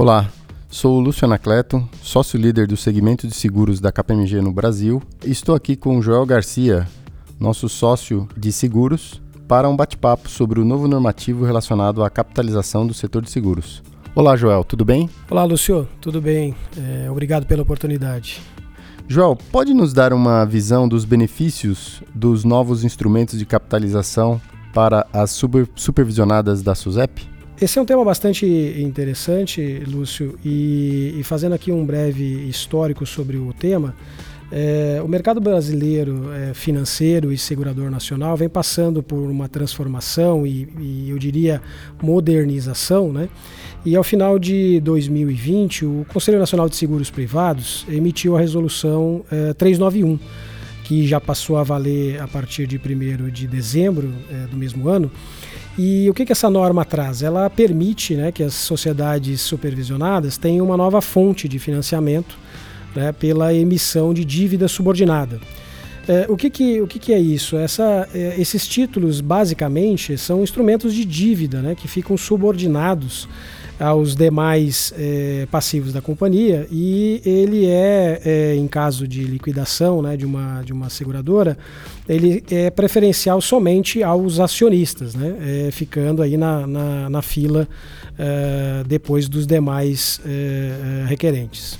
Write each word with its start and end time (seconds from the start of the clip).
Olá, 0.00 0.30
sou 0.70 0.96
o 0.96 0.98
Lúcio 0.98 1.26
Anacleto, 1.26 1.86
sócio-líder 2.02 2.66
do 2.66 2.74
segmento 2.74 3.28
de 3.28 3.34
seguros 3.34 3.80
da 3.80 3.92
KPMG 3.92 4.40
no 4.40 4.50
Brasil. 4.50 5.02
Estou 5.22 5.54
aqui 5.54 5.76
com 5.76 5.98
o 5.98 6.00
Joel 6.00 6.24
Garcia, 6.24 6.88
nosso 7.38 7.68
sócio 7.68 8.26
de 8.34 8.50
seguros, 8.50 9.20
para 9.46 9.68
um 9.68 9.76
bate-papo 9.76 10.26
sobre 10.30 10.58
o 10.58 10.64
novo 10.64 10.88
normativo 10.88 11.44
relacionado 11.44 12.02
à 12.02 12.08
capitalização 12.08 12.86
do 12.86 12.94
setor 12.94 13.20
de 13.20 13.30
seguros. 13.30 13.82
Olá, 14.14 14.36
Joel, 14.36 14.64
tudo 14.64 14.86
bem? 14.86 15.06
Olá, 15.30 15.44
Lúcio, 15.44 15.86
tudo 16.00 16.18
bem? 16.18 16.54
É, 16.78 17.10
obrigado 17.10 17.44
pela 17.44 17.60
oportunidade. 17.60 18.40
Joel, 19.06 19.36
pode 19.52 19.74
nos 19.74 19.92
dar 19.92 20.14
uma 20.14 20.46
visão 20.46 20.88
dos 20.88 21.04
benefícios 21.04 22.02
dos 22.14 22.42
novos 22.42 22.84
instrumentos 22.84 23.38
de 23.38 23.44
capitalização 23.44 24.40
para 24.72 25.06
as 25.12 25.30
super, 25.30 25.68
supervisionadas 25.74 26.62
da 26.62 26.74
SUSEP? 26.74 27.28
Esse 27.60 27.78
é 27.78 27.82
um 27.82 27.84
tema 27.84 28.02
bastante 28.02 28.46
interessante, 28.46 29.82
Lúcio, 29.86 30.38
e, 30.42 31.14
e 31.18 31.22
fazendo 31.22 31.54
aqui 31.54 31.70
um 31.70 31.84
breve 31.84 32.48
histórico 32.48 33.04
sobre 33.04 33.36
o 33.36 33.52
tema, 33.52 33.94
é, 34.50 34.98
o 35.04 35.06
mercado 35.06 35.42
brasileiro 35.42 36.32
é, 36.32 36.54
financeiro 36.54 37.30
e 37.30 37.36
segurador 37.36 37.90
nacional 37.90 38.34
vem 38.34 38.48
passando 38.48 39.02
por 39.02 39.30
uma 39.30 39.46
transformação 39.46 40.46
e, 40.46 40.68
e, 40.78 41.10
eu 41.10 41.18
diria 41.18 41.60
modernização, 42.02 43.12
né? 43.12 43.28
E 43.84 43.94
ao 43.94 44.02
final 44.02 44.38
de 44.38 44.80
2020, 44.80 45.84
o 45.84 46.06
Conselho 46.10 46.38
Nacional 46.38 46.66
de 46.66 46.76
Seguros 46.76 47.10
Privados 47.10 47.84
emitiu 47.90 48.38
a 48.38 48.40
resolução 48.40 49.22
é, 49.30 49.52
391, 49.52 50.18
que 50.82 51.06
já 51.06 51.20
passou 51.20 51.58
a 51.58 51.62
valer 51.62 52.22
a 52.22 52.26
partir 52.26 52.66
de 52.66 52.78
1 52.78 53.28
de 53.28 53.46
dezembro 53.46 54.10
é, 54.30 54.46
do 54.46 54.56
mesmo 54.56 54.88
ano. 54.88 55.10
E 55.78 56.10
o 56.10 56.14
que, 56.14 56.26
que 56.26 56.32
essa 56.32 56.50
norma 56.50 56.84
traz? 56.84 57.22
Ela 57.22 57.48
permite 57.48 58.14
né, 58.14 58.32
que 58.32 58.42
as 58.42 58.54
sociedades 58.54 59.40
supervisionadas 59.40 60.36
tenham 60.36 60.66
uma 60.66 60.76
nova 60.76 61.00
fonte 61.00 61.48
de 61.48 61.58
financiamento 61.58 62.36
né, 62.94 63.12
pela 63.12 63.54
emissão 63.54 64.12
de 64.12 64.24
dívida 64.24 64.68
subordinada. 64.68 65.40
É, 66.08 66.26
o 66.28 66.36
que, 66.36 66.50
que, 66.50 66.80
o 66.80 66.86
que, 66.86 66.98
que 66.98 67.12
é 67.12 67.18
isso? 67.18 67.56
Essa, 67.56 68.08
é, 68.12 68.34
esses 68.38 68.66
títulos, 68.66 69.20
basicamente, 69.20 70.18
são 70.18 70.42
instrumentos 70.42 70.94
de 70.94 71.04
dívida 71.04 71.60
né, 71.60 71.74
que 71.74 71.86
ficam 71.86 72.16
subordinados 72.16 73.28
aos 73.80 74.14
demais 74.14 74.92
é, 74.96 75.48
passivos 75.50 75.92
da 75.92 76.02
companhia 76.02 76.66
e 76.70 77.22
ele 77.24 77.64
é, 77.64 78.20
é, 78.24 78.54
em 78.54 78.68
caso 78.68 79.08
de 79.08 79.24
liquidação 79.24 80.02
né, 80.02 80.16
de, 80.18 80.26
uma, 80.26 80.62
de 80.62 80.72
uma 80.72 80.90
seguradora, 80.90 81.56
ele 82.06 82.44
é 82.50 82.68
preferencial 82.68 83.40
somente 83.40 84.02
aos 84.02 84.38
acionistas, 84.38 85.14
né, 85.14 85.36
é, 85.40 85.70
ficando 85.70 86.22
aí 86.22 86.36
na, 86.36 86.66
na, 86.66 87.10
na 87.10 87.22
fila 87.22 87.66
depois 88.86 89.30
dos 89.30 89.46
demais 89.46 90.20
requerentes. 91.08 91.78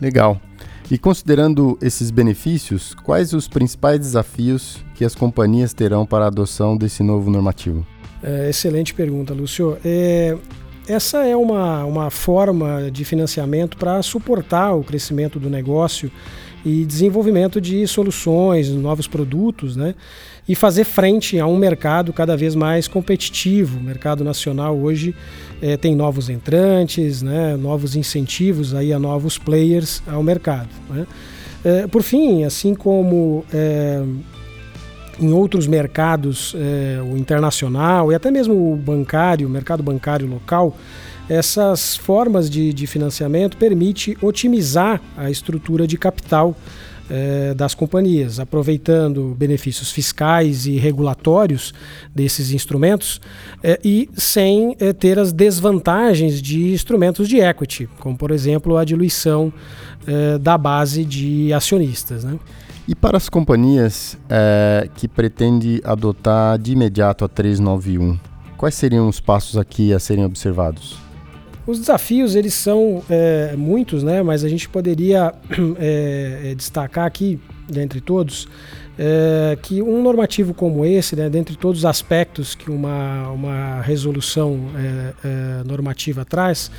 Legal. 0.00 0.40
E 0.88 0.96
considerando 0.96 1.76
esses 1.82 2.12
benefícios, 2.12 2.94
quais 3.02 3.32
os 3.32 3.48
principais 3.48 3.98
desafios 3.98 4.78
que 4.94 5.04
as 5.04 5.16
companhias 5.16 5.74
terão 5.74 6.06
para 6.06 6.26
a 6.26 6.28
adoção 6.28 6.76
desse 6.76 7.02
novo 7.02 7.32
normativo? 7.32 7.84
É, 8.22 8.48
excelente 8.48 8.94
pergunta, 8.94 9.34
Lúcio. 9.34 9.76
É, 9.84 10.36
essa 10.86 11.24
é 11.26 11.36
uma, 11.36 11.84
uma 11.84 12.10
forma 12.10 12.90
de 12.90 13.04
financiamento 13.04 13.76
para 13.76 14.02
suportar 14.02 14.74
o 14.74 14.82
crescimento 14.82 15.38
do 15.38 15.48
negócio 15.48 16.10
e 16.64 16.84
desenvolvimento 16.84 17.60
de 17.60 17.86
soluções, 17.86 18.68
novos 18.70 19.06
produtos, 19.06 19.76
né? 19.76 19.94
E 20.48 20.54
fazer 20.54 20.84
frente 20.84 21.38
a 21.38 21.46
um 21.46 21.56
mercado 21.56 22.12
cada 22.12 22.36
vez 22.36 22.54
mais 22.54 22.88
competitivo. 22.88 23.78
O 23.78 23.82
mercado 23.82 24.24
nacional 24.24 24.76
hoje 24.76 25.14
é, 25.60 25.76
tem 25.76 25.94
novos 25.94 26.28
entrantes, 26.28 27.22
né? 27.22 27.56
novos 27.56 27.94
incentivos 27.94 28.74
aí 28.74 28.92
a 28.92 28.98
novos 28.98 29.38
players 29.38 30.02
ao 30.04 30.22
mercado. 30.22 30.68
Né? 30.90 31.06
É, 31.64 31.86
por 31.86 32.02
fim, 32.02 32.42
assim 32.42 32.74
como 32.74 33.44
é, 33.54 34.02
em 35.20 35.32
outros 35.32 35.66
mercados, 35.66 36.54
é, 36.56 37.00
o 37.02 37.16
internacional 37.16 38.10
e 38.10 38.14
até 38.14 38.30
mesmo 38.30 38.72
o 38.72 38.76
bancário, 38.76 39.46
o 39.46 39.50
mercado 39.50 39.82
bancário 39.82 40.26
local, 40.26 40.76
essas 41.28 41.96
formas 41.96 42.50
de, 42.50 42.72
de 42.72 42.86
financiamento 42.86 43.56
permite 43.56 44.16
otimizar 44.20 45.00
a 45.16 45.30
estrutura 45.30 45.86
de 45.86 45.96
capital 45.96 46.56
é, 47.10 47.52
das 47.52 47.74
companhias, 47.74 48.40
aproveitando 48.40 49.34
benefícios 49.36 49.90
fiscais 49.90 50.66
e 50.66 50.78
regulatórios 50.78 51.74
desses 52.14 52.52
instrumentos 52.52 53.20
é, 53.62 53.78
e 53.84 54.08
sem 54.14 54.76
é, 54.80 54.92
ter 54.92 55.18
as 55.18 55.32
desvantagens 55.32 56.40
de 56.40 56.72
instrumentos 56.72 57.28
de 57.28 57.38
equity, 57.38 57.88
como 57.98 58.16
por 58.16 58.30
exemplo 58.30 58.76
a 58.76 58.84
diluição 58.84 59.52
da 60.40 60.58
base 60.58 61.04
de 61.04 61.52
acionistas. 61.52 62.24
Né? 62.24 62.36
E 62.86 62.94
para 62.94 63.16
as 63.16 63.28
companhias 63.28 64.18
é, 64.28 64.88
que 64.96 65.06
pretendem 65.06 65.80
adotar 65.84 66.58
de 66.58 66.72
imediato 66.72 67.24
a 67.24 67.28
391, 67.28 68.18
quais 68.56 68.74
seriam 68.74 69.08
os 69.08 69.20
passos 69.20 69.56
aqui 69.56 69.92
a 69.92 70.00
serem 70.00 70.24
observados? 70.24 70.98
Os 71.64 71.78
desafios 71.78 72.34
eles 72.34 72.54
são 72.54 73.02
é, 73.08 73.54
muitos, 73.56 74.02
né? 74.02 74.20
Mas 74.20 74.42
a 74.42 74.48
gente 74.48 74.68
poderia 74.68 75.32
é, 75.78 76.54
destacar 76.58 77.06
aqui, 77.06 77.40
dentre 77.68 78.00
todos, 78.00 78.48
é, 78.98 79.56
que 79.62 79.80
um 79.80 80.02
normativo 80.02 80.52
como 80.52 80.84
esse, 80.84 81.16
né, 81.16 81.28
dentre 81.30 81.56
todos 81.56 81.80
os 81.80 81.84
aspectos 81.84 82.54
que 82.54 82.70
uma, 82.70 83.28
uma 83.30 83.80
resolução 83.80 84.60
normativa 85.64 86.24
traz, 86.24 86.70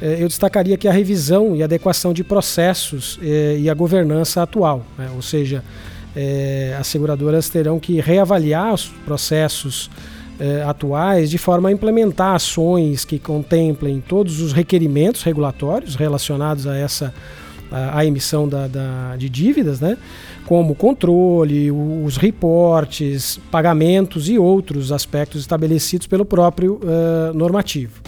eu 0.00 0.28
destacaria 0.28 0.76
que 0.76 0.86
a 0.86 0.92
revisão 0.92 1.56
e 1.56 1.62
adequação 1.62 2.12
de 2.12 2.22
processos 2.22 3.18
e 3.20 3.68
a 3.68 3.74
governança 3.74 4.42
atual, 4.42 4.86
né? 4.96 5.10
ou 5.14 5.20
seja, 5.20 5.62
as 6.78 6.86
seguradoras 6.86 7.48
terão 7.48 7.80
que 7.80 8.00
reavaliar 8.00 8.74
os 8.74 8.86
processos 9.04 9.90
atuais 10.66 11.30
de 11.30 11.38
forma 11.38 11.68
a 11.68 11.72
implementar 11.72 12.34
ações 12.34 13.04
que 13.04 13.18
contemplem 13.18 14.00
todos 14.00 14.40
os 14.40 14.52
requerimentos 14.52 15.22
regulatórios 15.22 15.96
relacionados 15.96 16.66
a 16.66 16.76
essa 16.76 17.12
a, 17.70 17.98
a 17.98 18.06
emissão 18.06 18.48
da, 18.48 18.66
da, 18.66 19.16
de 19.16 19.28
dívidas, 19.28 19.80
né? 19.80 19.96
como 20.46 20.74
controle, 20.74 21.70
os 21.70 22.16
reportes, 22.16 23.38
pagamentos 23.50 24.30
e 24.30 24.38
outros 24.38 24.90
aspectos 24.90 25.42
estabelecidos 25.42 26.06
pelo 26.06 26.24
próprio 26.24 26.80
uh, 26.82 27.34
normativo. 27.34 28.00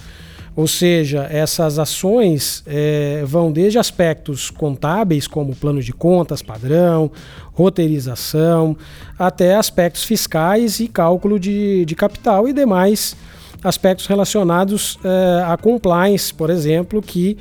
Ou 0.56 0.66
seja, 0.66 1.28
essas 1.30 1.78
ações 1.78 2.62
é, 2.66 3.22
vão 3.26 3.52
desde 3.52 3.78
aspectos 3.78 4.50
contábeis, 4.50 5.26
como 5.26 5.54
plano 5.54 5.82
de 5.82 5.92
contas 5.92 6.42
padrão, 6.42 7.10
roteirização, 7.52 8.76
até 9.18 9.54
aspectos 9.54 10.02
fiscais 10.04 10.80
e 10.80 10.88
cálculo 10.88 11.38
de, 11.38 11.84
de 11.84 11.94
capital 11.94 12.48
e 12.48 12.52
demais 12.52 13.14
aspectos 13.62 14.06
relacionados 14.06 14.98
é, 15.04 15.44
a 15.44 15.56
compliance, 15.56 16.32
por 16.32 16.50
exemplo, 16.50 17.02
que 17.02 17.36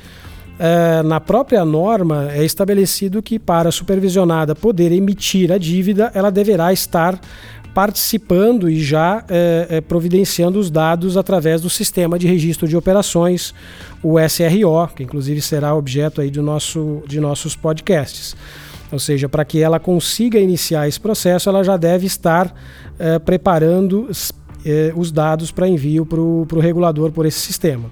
é, 0.62 1.02
na 1.02 1.18
própria 1.18 1.64
norma 1.64 2.30
é 2.30 2.44
estabelecido 2.44 3.22
que 3.22 3.38
para 3.38 3.70
a 3.70 3.72
supervisionada 3.72 4.54
poder 4.54 4.92
emitir 4.92 5.50
a 5.50 5.56
dívida, 5.56 6.12
ela 6.14 6.30
deverá 6.30 6.70
estar 6.70 7.18
participando 7.72 8.68
e 8.68 8.78
já 8.78 9.24
é, 9.26 9.80
providenciando 9.80 10.58
os 10.58 10.70
dados 10.70 11.16
através 11.16 11.62
do 11.62 11.70
sistema 11.70 12.18
de 12.18 12.26
registro 12.26 12.68
de 12.68 12.76
operações, 12.76 13.54
o 14.02 14.18
SRO, 14.20 14.86
que 14.94 15.02
inclusive 15.02 15.40
será 15.40 15.74
objeto 15.74 16.20
aí 16.20 16.30
do 16.30 16.42
nosso, 16.42 17.02
de 17.06 17.20
nossos 17.20 17.56
podcasts. 17.56 18.36
Ou 18.92 18.98
seja, 18.98 19.30
para 19.30 19.46
que 19.46 19.62
ela 19.62 19.80
consiga 19.80 20.38
iniciar 20.38 20.86
esse 20.86 21.00
processo, 21.00 21.48
ela 21.48 21.64
já 21.64 21.78
deve 21.78 22.06
estar 22.06 22.54
é, 22.98 23.18
preparando 23.18 24.10
é, 24.62 24.92
os 24.94 25.10
dados 25.10 25.50
para 25.50 25.66
envio 25.66 26.04
para 26.04 26.20
o 26.20 26.60
regulador 26.60 27.12
por 27.12 27.24
esse 27.24 27.38
sistema. 27.38 27.90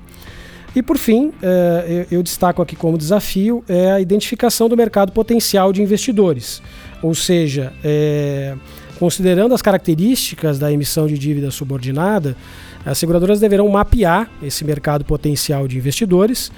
E 0.78 0.82
por 0.82 0.96
fim, 0.96 1.32
é, 1.42 2.06
eu, 2.08 2.22
destaco 2.22 2.62
aqui 2.62 2.76
como 2.76 2.96
desafio 2.96 3.64
é 3.68 3.90
a 3.90 4.00
identificação 4.00 4.68
do 4.68 4.76
mercado 4.76 5.10
potencial 5.10 5.72
de 5.72 5.82
investidores. 5.82 6.62
Ou 7.02 7.16
seja, 7.16 7.72
é, 7.82 8.54
Considerando 8.98 9.54
as 9.54 9.62
características 9.62 10.58
da 10.58 10.72
emissão 10.72 11.06
de 11.06 11.16
dívida 11.16 11.52
subordinada, 11.52 12.36
as 12.84 12.98
seguradoras 12.98 13.38
deverão 13.38 13.68
mapear 13.68 14.28
esse 14.42 14.64
mercado 14.64 15.04
potencial 15.04 15.68
de 15.68 15.78
investidores 15.78 16.50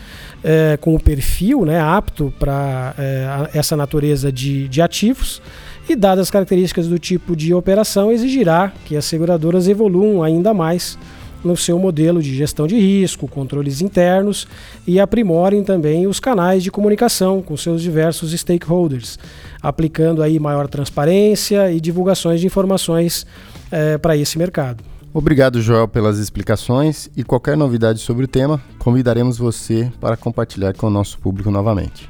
é, 0.43 0.78
com 0.81 0.94
o 0.94 1.00
perfil 1.00 1.67
né, 1.67 1.78
apto 1.78 2.32
para 2.38 2.94
é, 2.99 3.50
essa 3.52 3.76
natureza 3.76 4.32
de, 4.32 4.69
de 4.69 4.81
ativos 4.81 5.43
e, 5.87 5.94
dadas 5.94 6.22
as 6.22 6.31
características 6.31 6.88
do 6.88 6.99
tipo 6.99 7.37
de 7.37 7.52
operação, 7.52 8.11
exigirá 8.11 8.72
que 8.87 8.96
as 8.96 9.05
seguradoras 9.05 9.69
evoluam 9.69 10.22
ainda 10.22 10.55
mais 10.55 10.99
no 11.44 11.56
seu 11.56 11.78
modelo 11.78 12.22
de 12.22 12.34
gestão 12.34 12.66
de 12.66 12.78
risco, 12.78 13.26
controles 13.28 13.81
internos 13.81 14.46
e 14.87 15.00
aprimorem 15.00 15.64
também 15.64 16.06
os 16.06 16.20
canais 16.20 16.62
de 16.62 16.70
comunicação 16.70 17.42
com 17.42 17.56
seus 17.56 17.82
diversos 17.82 18.32
stakeholders, 18.32 19.19
aplicando 19.62 20.22
aí 20.22 20.38
maior 20.38 20.69
transparência 20.69 21.72
e 21.72 21.81
divulgações 21.81 22.40
de 22.40 22.46
informações 22.46 23.26
é, 23.70 23.98
para 23.98 24.16
esse 24.16 24.38
mercado. 24.38 24.82
Obrigado, 25.12 25.60
Joel, 25.60 25.88
pelas 25.88 26.19
explicações 26.19 27.10
e 27.16 27.25
qualquer 27.25 27.56
novidade 27.56 27.98
sobre 27.98 28.25
o 28.25 28.28
tema, 28.28 28.62
convidaremos 28.78 29.38
você 29.38 29.90
para 30.00 30.16
compartilhar 30.16 30.72
com 30.75 30.86
o 30.86 30.90
nosso 30.90 31.19
público 31.19 31.50
novamente. 31.50 32.08